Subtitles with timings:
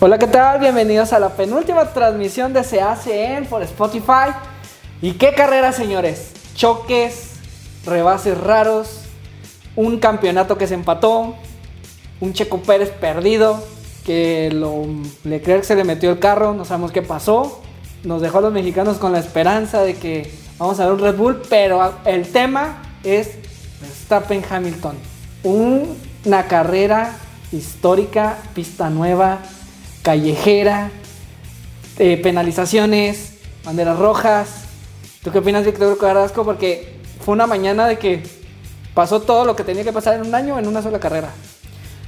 [0.00, 0.60] Hola, ¿qué tal?
[0.60, 4.30] Bienvenidos a la penúltima transmisión de Se hace en por Spotify.
[5.02, 6.30] ¿Y qué carrera, señores?
[6.54, 7.32] Choques,
[7.84, 9.00] rebases raros,
[9.74, 11.34] un campeonato que se empató,
[12.20, 13.60] un Checo Pérez perdido,
[14.06, 14.86] que lo,
[15.24, 17.60] Leclerc se le metió el carro, no sabemos qué pasó.
[18.04, 21.16] Nos dejó a los mexicanos con la esperanza de que vamos a ver un Red
[21.16, 23.32] Bull, pero el tema es
[23.80, 24.94] Verstappen Hamilton.
[25.42, 27.16] una carrera
[27.50, 29.40] histórica, pista nueva,
[30.08, 30.90] callejera,
[31.98, 34.64] eh, penalizaciones, banderas rojas.
[35.22, 36.46] ¿Tú qué opinas, Víctor Carrasco?
[36.46, 38.22] Porque fue una mañana de que
[38.94, 41.28] pasó todo lo que tenía que pasar en un año en una sola carrera.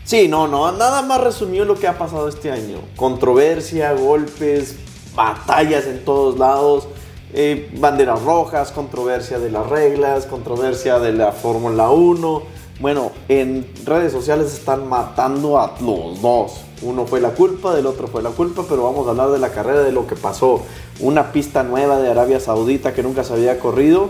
[0.05, 2.79] Sí, no, no, nada más resumió lo que ha pasado este año.
[2.97, 4.77] Controversia, golpes,
[5.15, 6.89] batallas en todos lados,
[7.35, 12.43] eh, banderas rojas, controversia de las reglas, controversia de la Fórmula 1.
[12.81, 16.70] Bueno, en redes sociales están matando a los dos.
[16.83, 19.51] Uno fue la culpa, del otro fue la culpa, pero vamos a hablar de la
[19.51, 20.63] carrera, de lo que pasó.
[21.01, 24.09] Una pista nueva de Arabia Saudita que nunca se había corrido.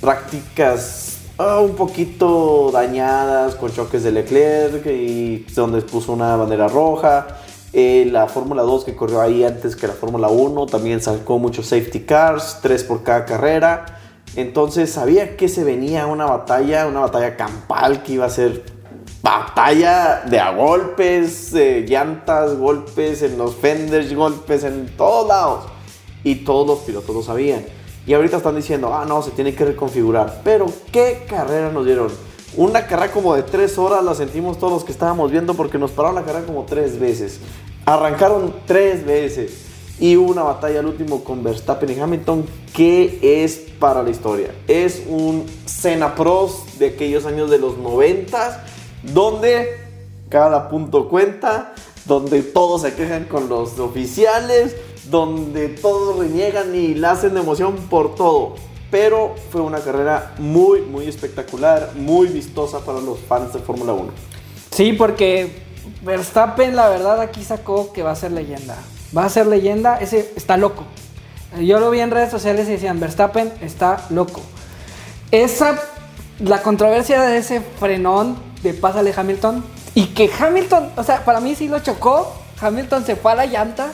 [0.00, 7.26] Prácticas ah, un poquito dañadas con choques de Leclerc y donde puso una bandera roja.
[7.72, 11.66] Eh, la Fórmula 2 que corrió ahí antes que la Fórmula 1 también sacó muchos
[11.66, 13.86] safety cars, tres por cada carrera.
[14.36, 18.62] Entonces sabía que se venía una batalla, una batalla campal que iba a ser
[19.22, 25.64] batalla de a golpes, llantas, golpes en los fenders, golpes en todos lados.
[26.24, 27.64] Y todos los pilotos lo sabían.
[28.06, 30.40] Y ahorita están diciendo, ah, no, se tiene que reconfigurar.
[30.44, 32.10] Pero, ¿qué carrera nos dieron?
[32.56, 35.92] Una carrera como de tres horas la sentimos todos los que estábamos viendo porque nos
[35.92, 37.40] pararon la carrera como tres veces.
[37.86, 39.64] Arrancaron tres veces
[39.98, 44.54] y hubo una batalla al último con Verstappen y Hamilton que es para la historia.
[44.68, 48.64] Es un Cena Pros de aquellos años de los 90
[49.02, 49.78] donde
[50.28, 54.76] cada punto cuenta, donde todos se quejan con los oficiales,
[55.10, 58.54] donde todos reniegan y la hacen de emoción por todo.
[58.90, 64.10] Pero fue una carrera muy, muy espectacular, muy vistosa para los fans de Fórmula 1.
[64.70, 65.62] Sí, porque
[66.02, 68.76] Verstappen, la verdad, aquí sacó que va a ser leyenda
[69.16, 70.84] va a ser leyenda, ese está loco.
[71.60, 74.40] Yo lo vi en redes sociales y decían, Verstappen está loco.
[75.30, 75.78] Esa,
[76.38, 79.64] la controversia de ese frenón de pásale Hamilton,
[79.94, 83.46] y que Hamilton, o sea, para mí sí lo chocó, Hamilton se fue a la
[83.46, 83.92] llanta,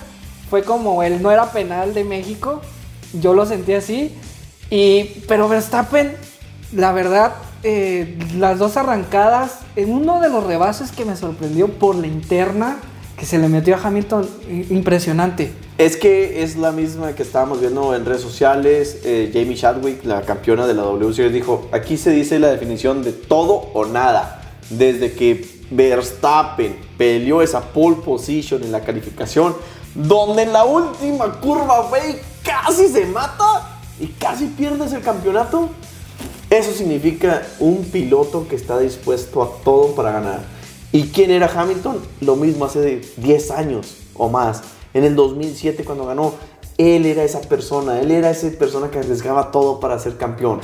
[0.51, 2.61] fue como él no era penal de México,
[3.13, 4.15] yo lo sentí así,
[4.71, 6.15] y, pero Verstappen,
[6.73, 11.97] la verdad, eh, las dos arrancadas, en uno de los rebases que me sorprendió por
[11.97, 12.79] la interna,
[13.19, 14.29] que se le metió a Hamilton
[14.71, 15.53] impresionante.
[15.77, 19.01] Es que es la misma que estábamos viendo en redes sociales.
[19.05, 23.03] Eh, Jamie Chadwick, la campeona de la W Series, dijo, aquí se dice la definición
[23.03, 24.41] de todo o nada.
[24.71, 29.55] Desde que Verstappen peleó esa pole position en la calificación,
[29.95, 35.69] donde en la última curva fue casi se mata y casi pierdes el campeonato.
[36.51, 40.41] Eso significa un piloto que está dispuesto a todo para ganar.
[40.93, 42.01] ¿Y quién era Hamilton?
[42.23, 44.63] Lo mismo hace 10 años o más.
[44.95, 46.33] En el 2007 cuando ganó,
[46.79, 50.61] él era esa persona, él era esa persona que arriesgaba todo para ser campeón.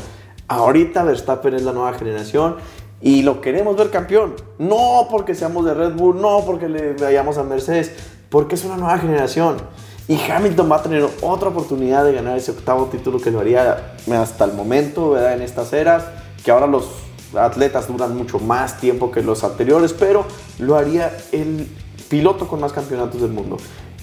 [0.48, 2.56] Ahorita Verstappen es la nueva generación
[3.00, 4.34] y lo queremos ver campeón.
[4.59, 7.93] No porque seamos de Red Bull, no porque le vayamos a Mercedes,
[8.31, 9.56] porque es una nueva generación.
[10.06, 13.94] Y Hamilton va a tener otra oportunidad de ganar ese octavo título que lo haría
[14.12, 15.34] hasta el momento, ¿verdad?
[15.34, 16.05] En estas eras,
[16.44, 16.88] que ahora los
[17.34, 20.25] atletas duran mucho más tiempo que los anteriores, pero
[20.59, 21.66] lo haría el
[22.09, 23.56] piloto con más campeonatos del mundo.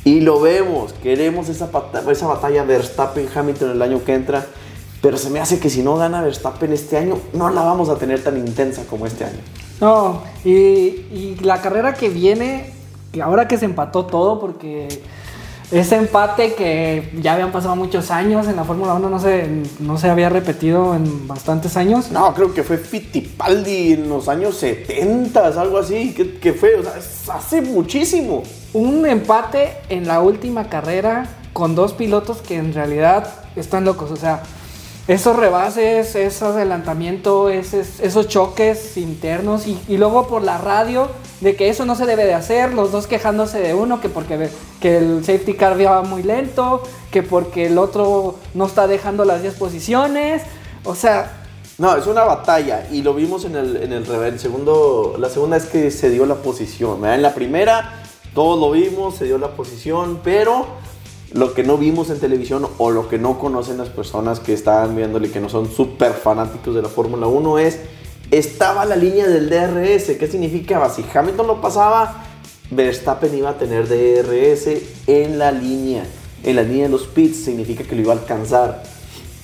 [0.04, 1.70] Y lo vemos, queremos esa,
[2.10, 4.48] esa batalla Verstappen-Hamilton el año que entra,
[5.02, 7.96] pero se me hace que si no gana Verstappen este año, no la vamos a
[7.96, 9.40] tener tan intensa como este año.
[9.80, 12.72] No, y, y la carrera que viene,
[13.22, 14.88] ahora que se empató todo, porque
[15.72, 19.48] ese empate que ya habían pasado muchos años en la Fórmula 1 no se,
[19.80, 22.12] no se había repetido en bastantes años.
[22.12, 27.36] No, creo que fue Fittipaldi en los años 70, algo así, que, fue, o sea,
[27.36, 28.44] hace muchísimo.
[28.74, 34.18] Un empate en la última carrera con dos pilotos que en realidad están locos, o
[34.18, 34.44] sea,
[35.08, 41.10] esos rebases, ese adelantamiento, esos, choques internos y, luego por la radio
[41.42, 44.50] de que eso no se debe de hacer, los dos quejándose de uno, que porque
[44.80, 49.42] que el safety car va muy lento, que porque el otro no está dejando las
[49.42, 50.44] 10 posiciones,
[50.84, 51.38] o sea...
[51.78, 55.66] No, es una batalla y lo vimos en el, en el, segundo, la segunda es
[55.66, 58.04] que se dio la posición, en la primera
[58.36, 60.66] todos lo vimos, se dio la posición, pero
[61.34, 64.96] lo que no vimos en televisión o lo que no conocen las personas que estaban
[64.96, 67.80] viéndole y que no son súper fanáticos de la Fórmula 1 es
[68.32, 70.18] estaba la línea del DRS.
[70.18, 70.90] ¿Qué significaba?
[70.90, 72.24] Si Hamilton lo pasaba,
[72.70, 74.68] Verstappen iba a tener DRS
[75.08, 76.06] en la línea.
[76.44, 78.84] En la línea de los pits significa que lo iba a alcanzar.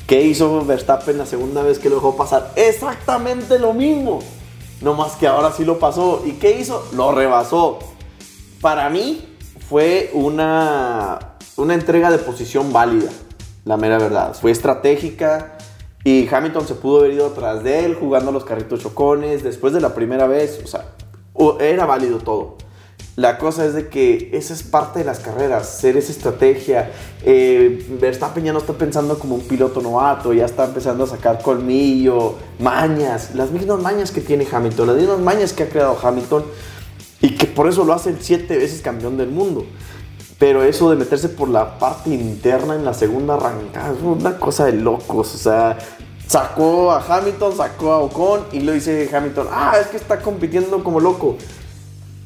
[0.07, 2.53] ¿Qué hizo Verstappen la segunda vez que lo dejó pasar?
[2.55, 4.19] Exactamente lo mismo.
[4.81, 6.23] No más que ahora sí lo pasó.
[6.25, 6.85] ¿Y qué hizo?
[6.93, 7.79] Lo rebasó.
[8.61, 9.25] Para mí
[9.69, 11.19] fue una,
[11.57, 13.09] una entrega de posición válida.
[13.65, 14.35] La mera verdad.
[14.39, 15.57] Fue estratégica.
[16.03, 19.43] Y Hamilton se pudo haber ido atrás de él jugando los carritos chocones.
[19.43, 20.85] Después de la primera vez, o sea,
[21.59, 22.57] era válido todo.
[23.17, 26.91] La cosa es de que esa es parte de las carreras, ser esa estrategia.
[27.23, 31.41] Eh, Verstappen ya no está pensando como un piloto novato, ya está empezando a sacar
[31.41, 36.45] colmillo, mañas, las mismas mañas que tiene Hamilton, las mismas mañas que ha creado Hamilton
[37.19, 39.65] y que por eso lo hace siete veces campeón del mundo.
[40.39, 44.65] Pero eso de meterse por la parte interna en la segunda arrancada es una cosa
[44.65, 45.33] de locos.
[45.33, 45.77] O sea,
[46.27, 50.83] sacó a Hamilton, sacó a Ocon y lo dice Hamilton, ah, es que está compitiendo
[50.83, 51.37] como loco.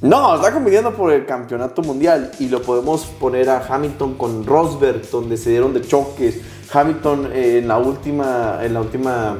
[0.02, 5.08] No, está compitiendo por el campeonato mundial y lo podemos poner a Hamilton con Rosberg,
[5.10, 6.42] donde se dieron de choques.
[6.74, 9.38] Hamilton eh, en la última, en la última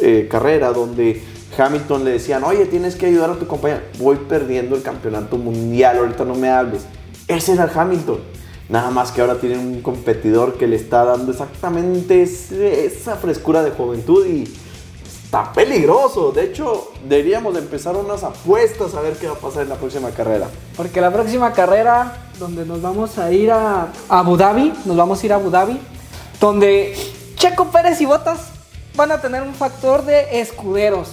[0.00, 1.22] eh, carrera, donde
[1.56, 3.80] Hamilton le decían, oye, tienes que ayudar a tu compañero.
[3.98, 6.82] Voy perdiendo el campeonato mundial, ahorita no me hables.
[7.32, 8.20] Ese era Hamilton.
[8.68, 13.70] Nada más que ahora tiene un competidor que le está dando exactamente esa frescura de
[13.70, 14.44] juventud y
[15.24, 16.30] está peligroso.
[16.32, 20.10] De hecho, deberíamos empezar unas apuestas a ver qué va a pasar en la próxima
[20.10, 20.46] carrera.
[20.76, 25.26] Porque la próxima carrera, donde nos vamos a ir a Abu Dhabi, nos vamos a
[25.26, 25.80] ir a Abu Dhabi,
[26.38, 26.94] donde
[27.36, 28.50] Checo Pérez y Botas
[28.94, 31.08] van a tener un factor de escuderos.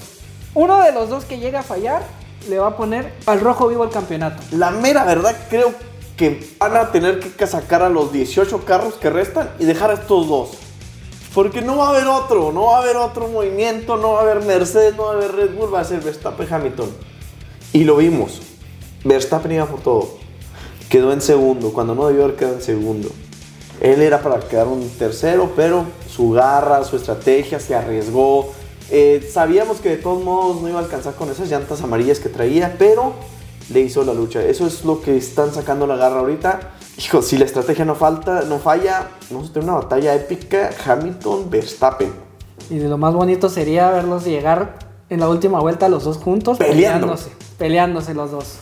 [0.53, 2.03] Uno de los dos que llega a fallar
[2.49, 4.41] le va a poner al rojo vivo el campeonato.
[4.51, 5.73] La mera verdad, creo
[6.19, 9.93] que van a tener que sacar a los 18 carros que restan y dejar a
[9.93, 10.49] estos dos.
[11.33, 14.21] Porque no va a haber otro, no va a haber otro movimiento, no va a
[14.23, 16.89] haber Mercedes, no va a haber Red Bull, va a ser Verstappen Hamilton.
[17.71, 18.41] Y lo vimos.
[19.05, 20.17] Verstappen iba por todo.
[20.89, 23.09] Quedó en segundo, cuando no debió haber quedado en segundo.
[23.79, 28.51] Él era para quedar un tercero, pero su garra, su estrategia, se arriesgó.
[28.91, 32.27] Eh, sabíamos que de todos modos no iba a alcanzar con esas llantas amarillas que
[32.27, 33.13] traía, pero
[33.69, 34.41] le hizo la lucha.
[34.43, 36.59] Eso es lo que están sacando la garra ahorita.
[36.97, 42.11] Hijo, si la estrategia no falta, no falla, vamos a tener una batalla épica Hamilton-Verstappen.
[42.69, 44.77] Y de lo más bonito sería verlos llegar
[45.09, 47.07] en la última vuelta los dos juntos, Peleando.
[47.07, 48.55] peleándose, peleándose los dos.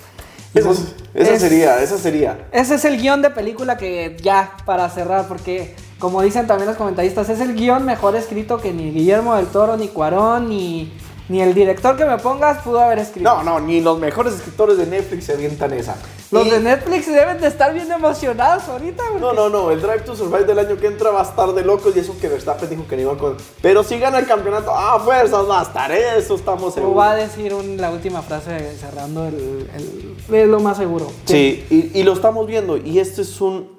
[0.54, 2.48] Eso, es- esa Es- sería, esa sería.
[2.52, 6.78] Ese es el guion de película que ya para cerrar, porque como dicen también los
[6.78, 10.94] comentaristas, es el guion mejor escrito que ni Guillermo del Toro, ni Cuarón, ni,
[11.30, 13.30] ni el director que me pongas pudo haber escrito.
[13.30, 15.96] No, no, ni los mejores escritores de Netflix se avientan esa.
[16.32, 19.04] Los Y- de Netflix deben de estar bien emocionados ahorita.
[19.12, 21.54] porque- No, no, no, el Drive to Survive del año que entra va a estar
[21.54, 23.36] de locos y eso que Verstappen dijo que no iba con...
[23.62, 26.98] Pero si gana el campeonato, ah, fuerzas va a estar, eso estamos O seguros.
[26.98, 31.12] va a decir un- la última frase cerrando el, el- es lo más seguro.
[31.26, 32.78] Sí, y, y lo estamos viendo.
[32.78, 33.70] Y esto es un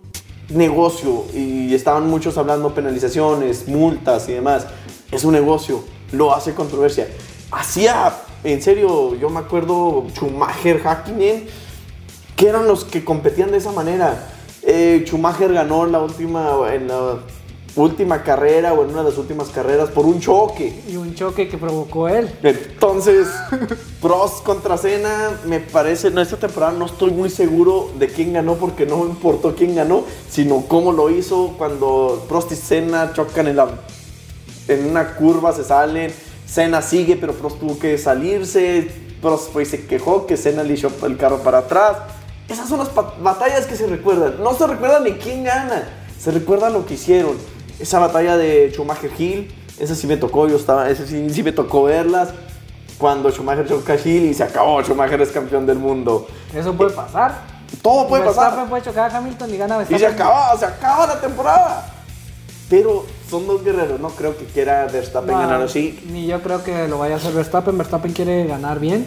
[0.49, 1.25] negocio.
[1.35, 4.67] Y estaban muchos hablando penalizaciones, multas y demás.
[5.13, 5.83] Es un negocio.
[6.13, 7.07] Lo hace controversia.
[7.51, 8.13] Hacía,
[8.45, 11.47] en serio, yo me acuerdo Schumacher, Hakkinen,
[12.37, 14.29] que eran los que competían de esa manera.
[14.63, 17.21] Eh, Schumacher ganó la última, en la
[17.75, 20.83] última carrera o en una de las últimas carreras por un choque.
[20.87, 22.31] Y un choque que provocó él.
[22.43, 23.29] Entonces,
[24.03, 28.57] Prost contra Cena, me parece, en esta temporada no estoy muy seguro de quién ganó
[28.57, 33.47] porque no me importó quién ganó, sino cómo lo hizo cuando Prost y Cena chocan
[33.47, 33.69] en, la,
[34.69, 36.13] en una curva, se salen,
[36.49, 38.91] Cena sigue, pero Prost tuvo que salirse,
[39.21, 41.97] Prost y se quejó que Cena le echó el carro para atrás.
[42.49, 42.91] Esas son las
[43.21, 44.43] batallas que se recuerdan.
[44.43, 45.87] No se recuerda ni quién gana,
[46.19, 47.37] se recuerda lo que hicieron.
[47.79, 51.53] Esa batalla de Schumacher Hill, esa sí me tocó, yo estaba, esa sí, sí me
[51.53, 52.31] tocó verlas.
[52.97, 56.27] Cuando Schumacher choca a Hill y se acabó, Schumacher es campeón del mundo.
[56.53, 57.43] Eso puede pasar.
[57.83, 58.69] Todo puede Verstappen pasar.
[58.71, 60.01] puede chocar a Hamilton y gana Y Verstappen.
[60.01, 61.93] se acaba, se acaba la temporada.
[62.69, 65.99] Pero son dos guerreros, no creo que quiera Verstappen No, ganar así.
[66.11, 67.77] Ni yo creo que lo vaya a hacer Verstappen.
[67.77, 69.07] Verstappen quiere ganar bien.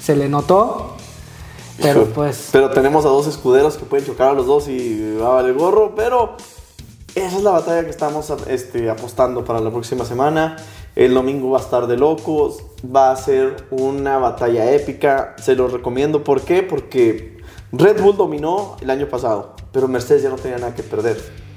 [0.00, 0.96] Se le notó.
[1.80, 2.50] Pero Hijo, pues.
[2.52, 5.54] Pero tenemos a dos escuderos que pueden chocar a los dos y va a valer
[5.54, 5.94] gorro.
[5.96, 6.36] Pero
[7.14, 10.56] esa es la batalla que estamos este, apostando para la próxima semana.
[10.94, 12.62] El domingo va a estar de locos.
[12.84, 15.34] Va a ser una batalla épica.
[15.42, 16.22] Se lo recomiendo.
[16.22, 16.62] ¿Por qué?
[16.62, 17.38] Porque
[17.72, 19.54] Red Bull dominó el año pasado.
[19.72, 21.47] Pero Mercedes ya no tenía nada que perder.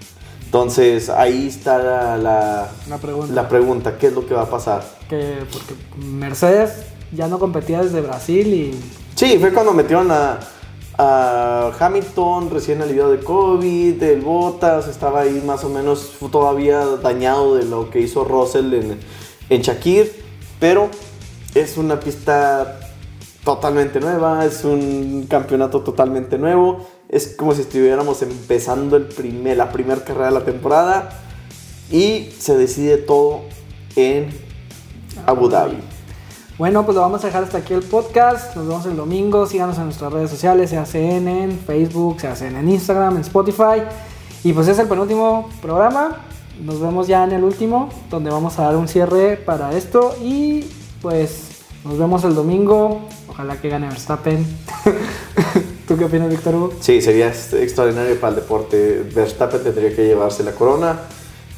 [0.51, 3.33] Entonces ahí está la, la, La pregunta.
[3.33, 3.97] la pregunta.
[3.97, 4.83] ¿Qué es lo que va a pasar?
[5.07, 6.73] Que, porque Mercedes
[7.13, 8.79] ya no competía desde Brasil y.
[9.15, 10.39] Sí, fue cuando metieron a,
[10.97, 17.55] a Hamilton recién aliviado de COVID, el Bottas estaba ahí más o menos todavía dañado
[17.55, 18.99] de lo que hizo Russell en,
[19.49, 20.11] en Shakir,
[20.59, 20.89] pero
[21.55, 22.77] es una pista
[23.45, 26.85] totalmente nueva, es un campeonato totalmente nuevo.
[27.11, 31.09] Es como si estuviéramos empezando el primer, la primera carrera de la temporada
[31.91, 33.41] y se decide todo
[33.97, 34.29] en
[35.25, 35.75] Abu Dhabi.
[36.57, 38.55] Bueno, pues lo vamos a dejar hasta aquí el podcast.
[38.55, 39.45] Nos vemos el domingo.
[39.45, 43.83] Síganos en nuestras redes sociales, se hacen en Facebook, se hacen en Instagram, en Spotify.
[44.45, 46.21] Y pues es el penúltimo programa.
[46.63, 50.15] Nos vemos ya en el último, donde vamos a dar un cierre para esto.
[50.23, 50.63] Y
[51.01, 53.01] pues nos vemos el domingo.
[53.27, 54.47] Ojalá que gane Verstappen.
[55.91, 56.73] ¿Tú qué opinas, Víctor Hugo?
[56.79, 59.05] Sí, sería extraordinario para el deporte.
[59.13, 61.01] Verstappen tendría que llevarse la corona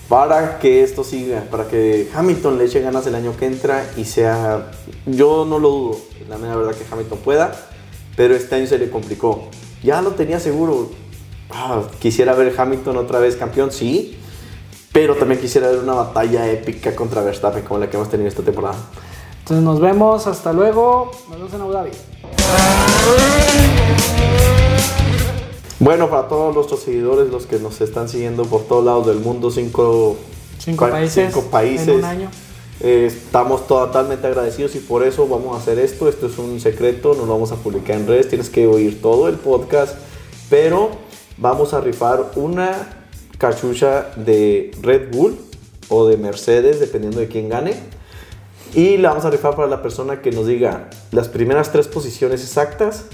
[0.09, 4.05] para que esto siga, para que Hamilton le eche ganas el año que entra y
[4.05, 4.71] sea,
[5.05, 5.97] yo no lo dudo,
[6.27, 7.53] la verdad que Hamilton pueda,
[8.15, 9.49] pero este año se le complicó.
[9.83, 10.89] Ya lo tenía seguro.
[11.51, 14.17] Ah, quisiera ver Hamilton otra vez campeón, sí,
[14.91, 18.41] pero también quisiera ver una batalla épica contra Verstappen como la que hemos tenido esta
[18.41, 18.77] temporada.
[19.41, 21.91] Entonces nos vemos, hasta luego, nos vemos en Abu Dhabi.
[25.83, 29.51] Bueno, para todos nuestros seguidores, los que nos están siguiendo por todos lados del mundo,
[29.51, 30.15] cinco,
[30.57, 32.29] cinco países, cinco países en un año.
[32.79, 36.07] Eh, estamos totalmente agradecidos y por eso vamos a hacer esto.
[36.07, 39.27] Esto es un secreto, no lo vamos a publicar en redes, tienes que oír todo
[39.27, 39.97] el podcast,
[40.49, 40.91] pero
[41.37, 43.05] vamos a rifar una
[43.37, 45.37] cachucha de Red Bull
[45.89, 47.75] o de Mercedes, dependiendo de quién gane.
[48.73, 52.41] Y la vamos a rifar para la persona que nos diga las primeras tres posiciones
[52.41, 53.05] exactas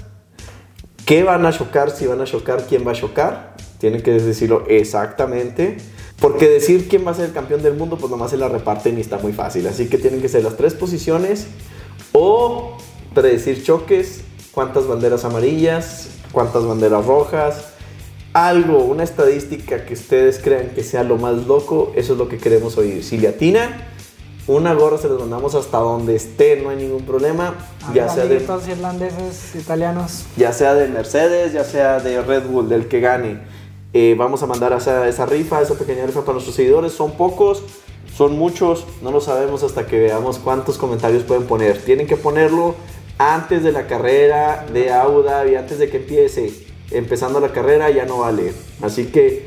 [1.10, 1.90] ¿Qué van a chocar?
[1.90, 3.56] Si van a chocar, ¿quién va a chocar?
[3.78, 5.78] Tienen que decirlo exactamente.
[6.20, 8.96] Porque decir quién va a ser el campeón del mundo, pues nomás se la reparten
[8.96, 9.66] y está muy fácil.
[9.66, 11.48] Así que tienen que ser las tres posiciones.
[12.12, 12.76] O
[13.12, 14.20] predecir choques,
[14.52, 17.70] cuántas banderas amarillas, cuántas banderas rojas.
[18.32, 22.38] Algo, una estadística que ustedes crean que sea lo más loco, eso es lo que
[22.38, 23.02] queremos oír.
[23.02, 23.84] Si le atinan,
[24.56, 27.54] una gorra se los mandamos hasta donde esté, no hay ningún problema.
[27.94, 30.24] ya sea de irlandeses, italianos.
[30.36, 33.40] Ya sea de Mercedes, ya sea de Red Bull, del que gane.
[33.92, 36.92] Eh, vamos a mandar esa, esa rifa, esa pequeña rifa para nuestros seguidores.
[36.92, 37.62] Son pocos,
[38.16, 41.78] son muchos, no lo sabemos hasta que veamos cuántos comentarios pueden poner.
[41.78, 42.74] Tienen que ponerlo
[43.18, 46.52] antes de la carrera de Abu Dhabi, antes de que empiece.
[46.90, 48.52] Empezando la carrera ya no vale.
[48.82, 49.46] Así que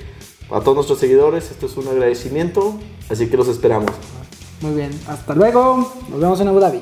[0.49, 2.75] a todos nuestros seguidores, esto es un agradecimiento.
[3.09, 3.91] Así que los esperamos.
[4.63, 5.91] Muy bien, hasta luego.
[6.09, 6.79] Nos vemos en Abu Dhabi.